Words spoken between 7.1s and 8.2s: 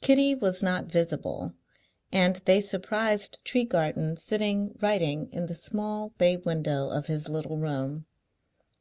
little room.